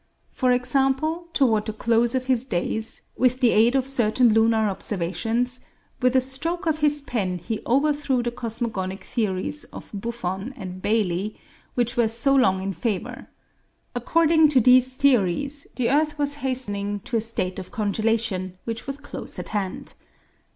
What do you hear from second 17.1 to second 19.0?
a state of congelation which was